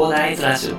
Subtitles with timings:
[0.00, 0.76] 広大ズラジオ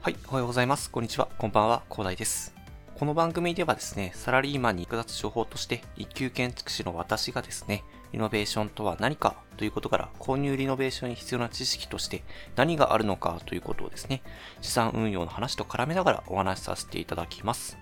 [0.00, 0.90] はい、おはようございます。
[0.90, 1.28] こんにちは。
[1.38, 1.84] こんばんは。
[1.88, 2.52] 広大です。
[2.96, 12.22] この番組ではですね、サラリーマンに役立つ情報として、一級建築士の私がですね、リノベーションとは何かということから、購入リノベーションに必要な知識として
[12.56, 14.22] 何があるのかということをですね、
[14.60, 17.78] 資産運用の話と絡めながらお話しさせていただきます。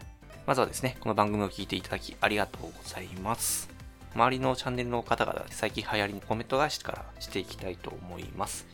[0.46, 3.68] まずはですね、この番組を聞いていただきありがとうございます。
[4.14, 8.66] 周りのチャンネルの方々、最近流行りのコメント返しからしていきたいと思います。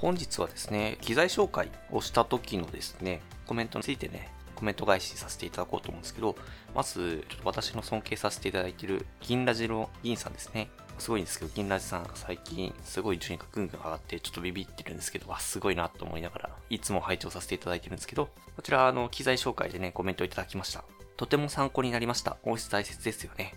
[0.00, 6.36] 本日はですね、機材紹介をした時のですね、コメントについてね、コメント返しさせていただこうと思うんですけど、
[6.74, 10.68] まず、ちょっと私の尊敬させていただいている銀ラジの銀さんですね。
[10.98, 20.84] すごいんですけど、銀ラジさん最近すごい順位がぐんぐん上がって、ちょっとビビってるんですけど、わ、すごいなと思いながら、いつも拝聴させていただいてるんですけど、こちら、あの、機材紹介でね、コメントいただきました。
[21.16, 22.36] とても参考になりました。
[22.44, 23.54] 音質大切ですよね。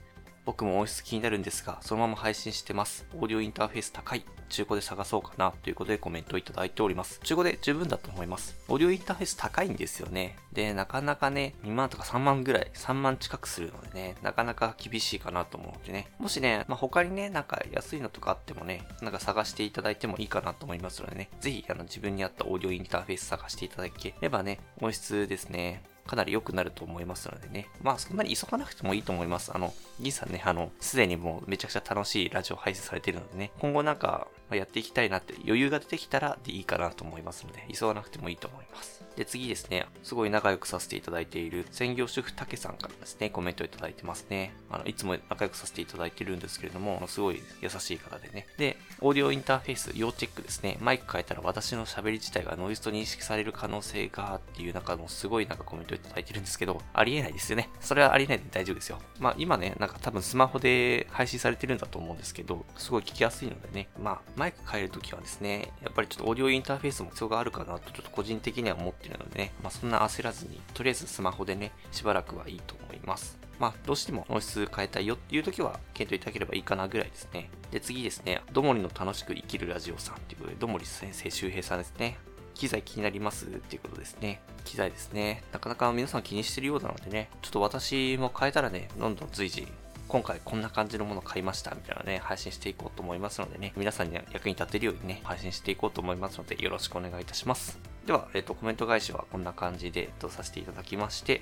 [0.48, 3.06] 僕も音質気になるんですが、そのまま配信してます。
[3.14, 4.24] オーディオインターフェース高い。
[4.48, 7.20] 中古で探そうかなということでコメントをいただいております。
[7.22, 8.56] 中古で十分だと思います。
[8.70, 10.38] オーディオインターフェース高いんですよね。
[10.54, 16.08] で、なかなかね、2万とか3万ぐらい、3万近くするのでね、なかなか厳しいかなと思うのでね。
[16.18, 27.70] もしね、まあ、他にね、なんか安いのとかあってもね、なんか探していただいてもいいかなと思いますのでね、ぜひあの自分に合ったオーディオインターフェース探していただければね、音質ですね、かなり良くなると思いますのでね。
[27.82, 29.52] まあそんなに急がなくてもいいと思います。
[29.54, 39.07] あの、銀さんね、あの、すでにもうめちゃくちゃ楽しいラジオ配信されてるのでね、今後なんかまやっていきたいなって余裕が出てきたらでいいかなと思いますので、急がなくてもいいと思います。
[39.18, 44.54] で、次ですね、すごい仲良くさせていただいている専業主婦たけさんからですね、コメントいただいてますね。
[44.70, 48.46] あの、いつも仲良くさせていただいてるんですけれども、すごい優しい方でね。
[48.58, 50.78] で、オーディオインターフェース要チェックですね。
[50.82, 57.70] マイク変えたら私の喋り自体がノイズと認識される可能性がっていう中もすごいなんかコメントいただいてるんですけど、ありえないですよね。
[57.80, 59.02] それはありえないんで大丈夫ですよ。
[59.20, 73.38] まあ今ね、なんか多分スマホで配信されてるんだと思うんですけど、すごい聞きやすいのでね、まあマイク変えるときはですね、やっぱりちょっとオーディオインターフェースも必要があるかなとちょっと個人的には思ってるのでね、まあそんな焦らずに、とりあえずスマホでね、しばらくはいいと思います。
[73.60, 77.50] まあ、どうしても音質変えたいよっていう時は検討いただければいいかなぐらいですね。
[77.72, 82.20] で、次ですね、どもりの楽しく生きるラジオさんっていうことで、どもり先生周平さんですね。
[82.54, 83.46] 機材気になります？
[83.46, 84.42] っていうことですね。
[84.64, 85.44] 機材ですね。
[85.52, 89.68] なかなか皆さん気にしてるようなのでね、ちょっと私も変えたらね、どんどん随時、
[90.08, 97.80] 今回こんな感じのもの買いましたみたいなね、配信していこうと思いますのでね、皆さんに役に立てるようにね、配信していこうと思いますので、よろしくお願いいたします。
[98.06, 101.42] では、えっ、と、コメント返しはこんな感じで、えっと、させていただきまして、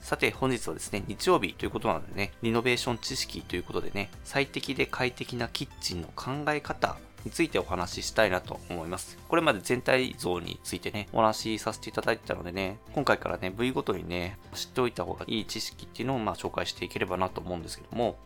[0.00, 9.16] さて本日はですね、日曜日ということなのでね、リノベーション知識ということでね、最適で快適なキッチンの考え方についてお話ししたいなと思います。
[9.28, 18.18] これまで全体像についてね、お話しさせていただいてたのでね、今回からね、部位ごとにね、知っておいた方がいい知識っていうのをまあ紹介していければなと思うんですけども、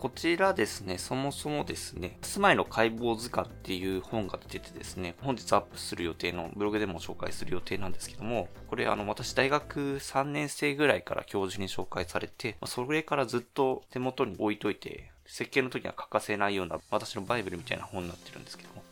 [0.00, 18.82] こちらですね、そもそもですね、住まいの解剖図鑑っていう本が出ててですね、本日アップする予定のブログでも紹介する予定なんですけども、これあの私大学3年生ぐらいから教授に紹介されて、それからずっと手元に置いといて、設計の時には欠かせないような私のバイブルみたいな本になってるんですけども、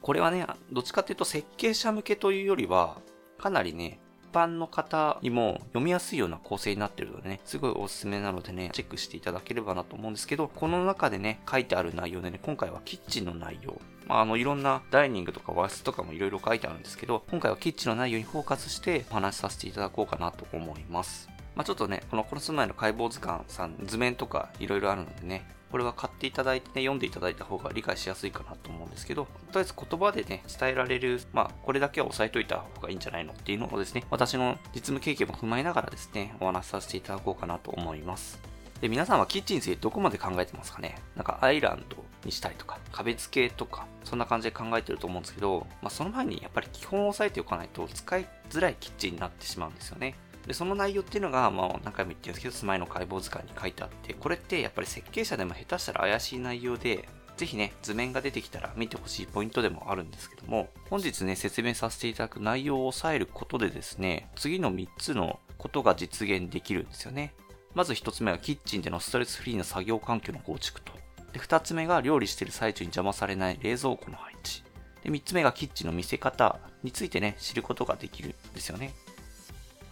[0.00, 2.96] これはね、どっちかっていうと設計者向けというよりは、
[3.36, 4.00] かなりね、
[4.34, 21.28] 般の方にも読みやすいような構成になってるのでね、すごいおすすめなのでね、チェックしていただければなと思うんですけど、この中でね、書いてある内容でね、今回はキッチンの内容、まあ、あの、いろんなダイニングとか和室とかもいろいろ書いてあるんですけど、今回はキッチンの内容にフォーカスしてお話しさせていただこうかなと思います。
[21.54, 38.38] まあ、ちょっとね、このこの住まいの解剖図鑑さん、図面とかいろいろあるのでね、これは買っていただいてね、読んでいただいた方が理解しやすいかなと思うんですけど、とりあえず言葉でね、伝えられる、まあ、これだけは押さえといた方がいいんじゃないのっていうのをですね、私の実務経験も踏まえながらですね、お話しさせていただこうかなと思います。
[38.80, 40.94] で、皆さんはキッチンについてどこまで考えてますかね？
[41.16, 50.14] なんかアイランドにしたりとか、壁付けとか、そんな感じで考えてると思うんですけど、まあ、その前にやっぱり基本を押さえておかないと使いづらいキッチンになってしまうんですよね。
[50.46, 67.34] で、その内容っていうのが、まあ、何回も言ってるんですけど、住まいの解剖図鑑に書いてあって、これってやっぱり設計者でも下手したら怪しい内容で、ぜひね、図面が出てきたら見てほしいポイントでもあるんですけども、本日ね、説明させていただく内容を抑えることでですね、次の3つのことが実現できるんですよね。
[67.74, 70.92] まず1つ目はキッチンでのストレスフリーな作業環境の構築と。
[71.32, 74.62] で、2つ目が料理している最中に邪魔されない冷蔵庫の配置。
[75.02, 78.94] で、3つ目がキッチンの見せ方についてね、知ることができるんですよね。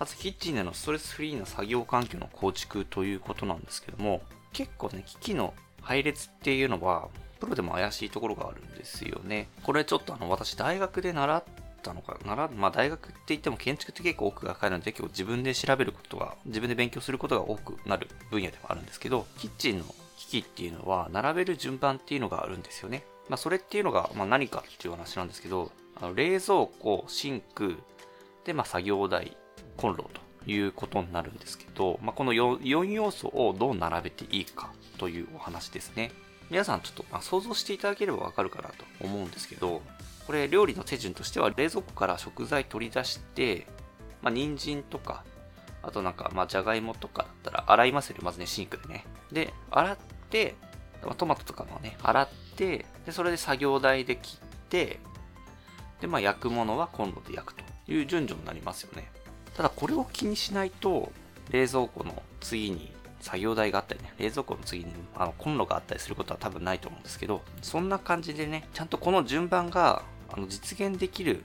[0.03, 4.21] まずキッチンでのストレスフリーな作業環境の構築ということなんですけども、
[4.53, 7.07] 結構ね、機器の配列っていうのは、
[7.39, 9.47] プロでも怪しいところがあるんですよね。
[9.63, 11.45] これちょっとあの、私大学で習っ
[11.85, 19.85] たのか、習まあ大学って言っても建築って結構奥が深いので結構自分で調べることが、自分で勉強することが多くなる分野でもあるんですけど、キッチンの
[20.17, 23.05] 機器っていうのは並べる順番っていうのがあるんですよね。
[23.29, 25.71] まあそれっていうのが、まあ何かっていう話なんですけど、
[26.01, 27.77] あの冷蔵庫、シンク、
[28.45, 29.37] で、まあ作業台、
[29.77, 36.13] コンロということになるんですけど、まあこの 4, 4要素をどう並べていいかというお話ですね。
[36.51, 39.81] 皆さんちょっと、まあ、想像していただければわかるかなと思うんですけど、
[40.27, 43.67] これ料理の手順としては冷蔵庫から食材取り出して、
[44.21, 45.25] まあ、人参とか、
[45.83, 49.07] あとなんか、まあ、じゃがいもとかだったら洗いますよね、まずね、シンクでね。
[49.33, 49.99] で、洗っ
[50.31, 50.55] て、
[51.17, 55.01] トマトとかもね、洗って、で、それで作業台で切って、
[56.01, 59.11] で、まあ、焼くものはコンロで焼くという順序になりますよね。
[59.57, 61.13] ただ、これを気にしないと、
[61.51, 71.45] 冷蔵庫の次に作業台があったりね、冷蔵庫の次にあのコンロがあったりすることは多分ないと思うんですけど、そんな感じでね、ちゃんとこの順番があの実現できる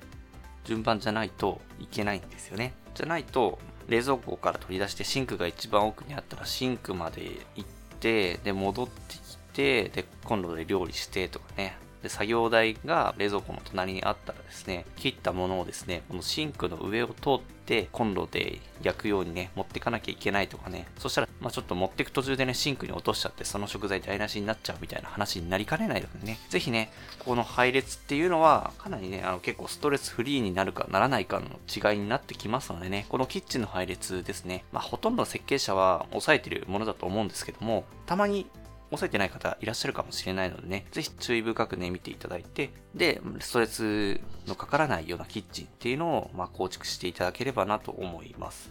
[0.64, 2.74] 順番じゃないといけないんですよね。
[2.96, 7.70] じゃないと、冷蔵庫から取り出してシンクが一番奥にあったらシンクまで行っ
[8.00, 38.48] て、で、戻ってきて、で、コンロで料理してとかね、で、作業台が冷蔵庫の隣にあったらですね、切ったものをですね、このシンクの上を通ってコンロで焼くようにね、持ってかなきゃいけないとかね、そしたら、まあちょっと持ってく途中でね、シンクに落としちゃって、その食材台無しになっちゃうみたいな話になりかねないのでね、ぜひね、この配列っていうのは、かなりね、あの結構ストレスフリーになるかならないかの違いになってきますのでね、このキッチンの配列ですね、まあほとんどの設計者は抑えてるものだと思うんですけども、たまに
[38.90, 48.70] 押さえてない方いらっしゃるかもしれないのでね、ぜひ注意深くね、見ていただいて、で、ストレスのかからないようなキッチンっていうのを、まあ、構築していただければなと思います。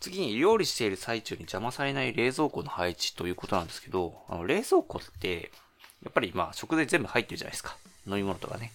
[0.00, 5.50] 次に料理している最中に邪魔されない冷蔵庫の配置ということなんですけど、あの冷蔵庫って、
[6.02, 7.76] やっぱりまあ食材全部入ってるじゃないですか。
[8.06, 8.70] 飲み物とかね。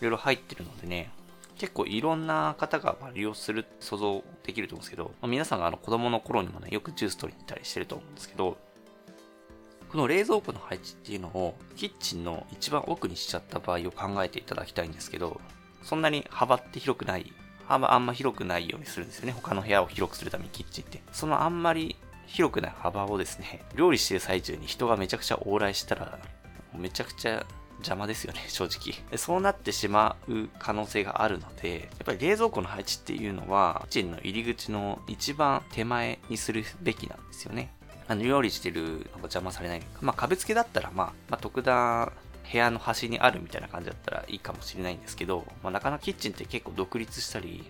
[0.00, 1.10] いろいろ入ってるのでね、
[1.56, 8.58] 結構いろんな方が利用する想像できると思うんですけど、まあ、皆さんがあの子供の頃にもね、よくジュース取りに行ったりしてると思うんですけど、
[9.94, 15.40] この冷蔵庫の配置っていうのをキッチンの一番奥にしちゃった場合を考えていただきたいんですけど、
[15.84, 17.32] そんなに幅って広くない、
[17.68, 19.32] 幅あんま広くないようにするんですよね。
[19.32, 21.00] 他の部屋を広くするためにキッチンって。
[21.12, 21.94] そのあんまり
[22.26, 26.18] 広くない幅をですね、料理してる最中に人がめちゃくちゃ往来したら、
[26.76, 29.16] めちゃくちゃ邪魔ですよね、正直。
[29.16, 37.72] そうなってしまう可能性があるので、やっぱり冷蔵庫の配置っていうのは、キッチンの入り口の一番手前にするべきなんですよね。
[38.06, 39.82] あの料理してるのが邪魔されない。
[40.00, 42.12] まあ壁付けだったら、まあ、まあ、特段
[42.50, 47.64] 部屋の端にあるみたいな感じだったらいいかもしれないんですけど、まあ、なかなかキッチンって結構独立したり、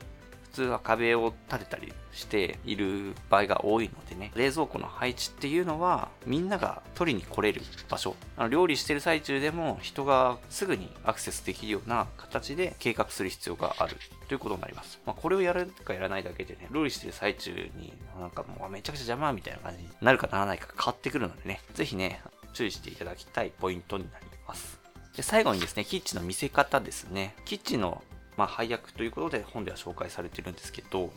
[0.55, 8.15] 通は壁を立てたりしている場合が多いのでね、冷蔵庫の配置っていうのはみんなが取りに来れる場所。
[8.37, 13.97] あの料理してる最中でも人がすぐにアクセスできるような形で計画する必要がある
[14.29, 15.01] ということになります。
[15.05, 22.21] まあ、これをやるかやらないだけでね、料理してる最中になんかもうめちゃくちゃ邪魔みたいな感じになるかならないか変わってくるのでね、ぜひね、
[22.53, 24.79] 注意していただきたいポイントになります。
[25.17, 27.35] で、最後にですね、キッチンの見せ方ですね。
[27.45, 28.03] キッチンの
[28.37, 31.13] まあ、配役ということで本では紹介されてるんですけど、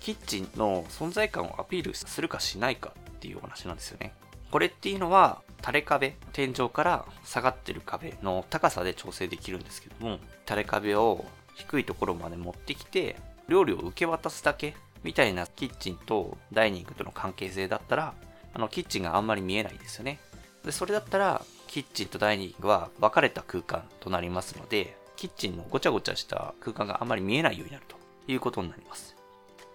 [0.00, 4.14] キッチンの存在感をアピールするかしないかっていうお話なんですよね。
[4.50, 11.24] これっていうのは、垂れ壁、天井から下がってる壁の高さで調整できるんですけども、垂れ壁を
[11.54, 13.16] 低いところまで持ってきて、
[13.48, 18.14] 料理を受け渡すだけみたいなキッチンとダイニングとの関係性だったら、
[18.54, 20.18] あの、キッチンがあんまり見えないですよね。
[20.64, 27.96] で、それだったら、キッチンとダイニングは分かれた空間となりますので、キッチンのごちゃごちゃした空間があまり見えないようになると
[28.30, 29.16] いうことになります。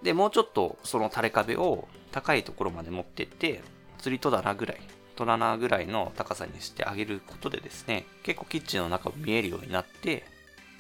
[0.02, 3.62] で、もうちょっとその垂れ壁を高いところまで持ってって、
[4.00, 4.82] 釣り戸棚ぐらい、
[5.16, 10.24] 戸棚ぐらいの高さにしてあげることでですね、結構キッチンの中も見えるようになって、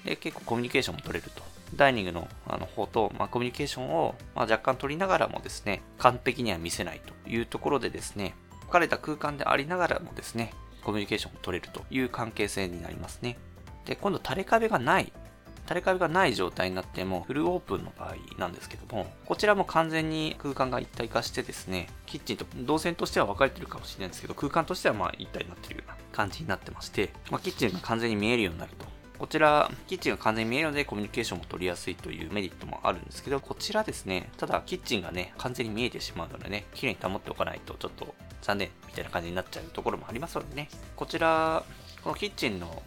[0.05, 1.43] で、結構コミュニケーションも取れると。
[1.75, 10.53] ダイニングのあの方と、まあ、コミュニケーションを、まあ、若干取りながらもですね、完璧には見せないというところでですね、置かれた空間でありながらもですね、
[10.83, 13.37] コミュニケーションを取れるという関係性になりますね。
[13.85, 15.11] で、今度垂れ壁がない。
[15.63, 28.85] 垂れ壁がない状態になってもフルオープンの場合なんですけども、こちらも完全に空間が一体化してですね、キッチンと動線としては分かれてるかもしれないんですけど、空間としてはまあ一体になってるような感じになってまして、まあ、キッチンが完全に見えるようになると。
[29.17, 41.63] こちら、キッチンが完全に見えるのでコミュニケーションも取りやすいというメリットもあるんですけど、こちらですね、ただキッチンがね、完全に見えてしまうのでね、綺麗に保っておかないとちょっと残念みたいな感じになっちゃうところもありますのでね、こちら、
[42.03, 42.81] このキッチンの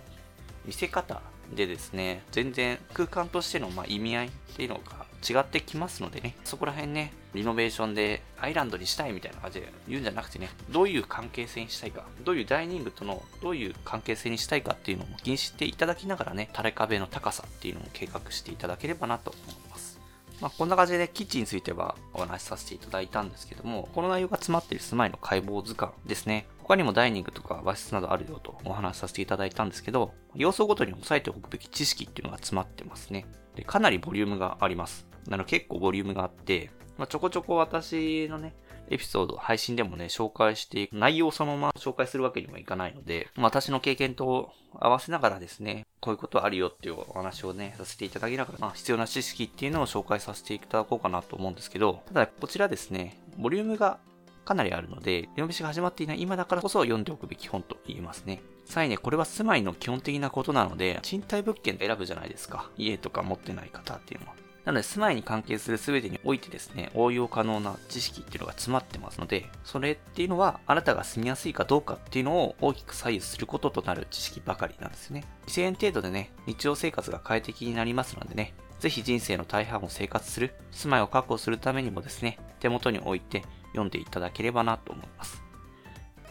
[0.65, 1.21] 見せ方
[1.55, 20.01] でですね、全然空間としてのま意味合いっていうのが違ってきますのでね、そこら辺ね、リノベーションでアイランドにしたいみたいな感じで言うんじゃなくてね、どういう関係性にしたいか、どういうダイニングとのどういう関係性にしたいかっていうのも気にしていただきながらね、垂れ壁の高さっていうのを計画していただければなと思います。
[20.41, 26.47] まあ、こんな感じで、キッチンについてはお話しさせていただいたんですけども、この内容が詰まっている住まいの解剖図鑑ですね。
[26.67, 33.27] 他にもダイニングとか和室などあるよとお話しさせていただいたんですけど、要素ごとに押さえておくべき知識っていうのが詰まってますね。
[33.55, 35.07] で、かなりボリュームがあります。
[35.29, 38.55] なので結構ボリュームがあって、まあ、ちょこちょこ私のね、
[38.89, 53.99] エピソード、配信でもね、紹介していく、内容そのまま紹介するわけにもいかないので、私の経験と合わせながらですね、こういうことあるよっていうお話をね、させていただきながら、まあ、必要な知識っていうのを紹介させていただこうかなと思うんですけど、ただこちらですね、ボリュームが
[54.45, 58.43] かなりあるので、リノベシが始まっていない今だからこそ読んでおくべき本と言えますね。
[58.65, 62.71] さらにね、これは住まいの基本的なことなので、賃貸物件で選ぶじゃないですか。
[62.77, 64.35] 家とか持ってない方っていうのは。
[64.65, 75.25] なので、住まいに関係する全てにおいてですね、応用可能な知識っていうのが詰まってますので、それっていうのは、あなたが住みやすいかどうかっていうのを大きく左右することとなる知識ばかりなんですね。
[75.47, 85.43] 2000円程度でね、日常生活が快適になりますのでね、ぜひ人生の大半を生活する、住まいを確保するためにもですね、手元に置いて読んでいただければなと思います。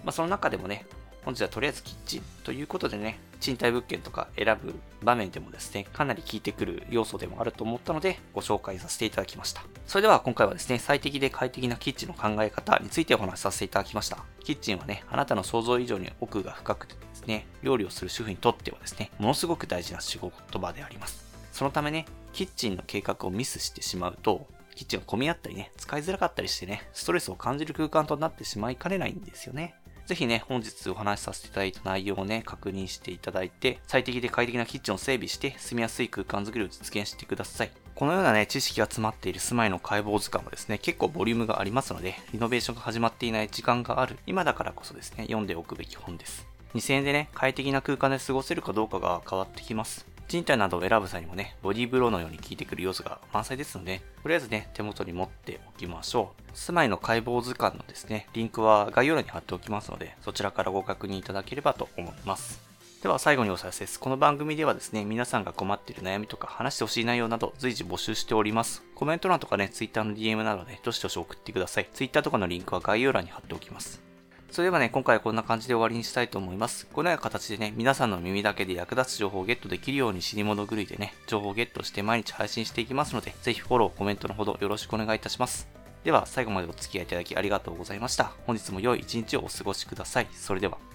[0.03, 0.85] まあ、その中でもね、
[1.23, 9.63] 本日はとりあえずキッチンということでね、賃貸物件とか選ぶ場面でもですね、かなり効いてくる要素でもあると思ったので、ご紹介させていただきました。
[9.87, 14.17] それでは今回はですね、最適で快適なキッチンの考え方についてお話しさせていただきました。
[14.43, 21.23] キッチンはね、あなたの想像以上に奥が深くてですね、料理をする主婦にとってはですね、ものすごく大事な仕事場であります。
[21.53, 29.75] そのためね、キッチンの計画をミスしてしまうと、キッチンが混み合ったりね、使いづらかったりしてね、ストレスを感じる空間となってしまいかねないんですよね。
[30.05, 37.71] ぜひね、本日お話しさせていただいた内容をね、確認していただいて、最適で快適なキッチンを整備して、住みやすい空間づくりを実現してください。
[37.95, 46.45] このようなね、知識が詰まっている住まいの解剖図鑑もですね、結構ボリュームがありますので、リノベーションが始まっていない時間がある、今だからこそですね、読んでおくべき本です。
[46.73, 50.12] 2000円でね、快適な空間で過ごせるかどうかが変わってきます。
[50.27, 56.57] 賃貸などを選ぶ際にもね、ボディーブローのように効いてくる要素が満載ですので、とりあえずね、手元に持っておきましょう。
[56.57, 62.73] 住まいの解剖図鑑のですね、リンクは概要欄に貼っておきますので、そちらからご確認いただければと思います。
[63.03, 63.99] では最後にお知らせです。
[63.99, 68.81] この番組ではですね、皆さんが困っている悩みとか話してほしい内容など随時募集しております。
[68.95, 71.89] コメント欄とかね、Twitter の DM などでどしどし送ってください。
[71.93, 74.12] Twitter とかのリンクは概要欄に貼っておきます。
[74.53, 76.85] それではね、今回はこんな感じで終わりにしたいと思います。
[76.93, 85.67] このような形でね、皆さんの耳だけで役立つ情報をゲットできるように死に物狂いでね、情報をゲットして毎日配信していきますので、ぜひフォロー、コメントのほどよろしくお願いいたします。
[86.03, 88.31] では、最後までお付き合いいただきありがとうございました。
[88.45, 90.27] 本日も良い一日をお過ごしください。
[90.31, 90.92] それでは。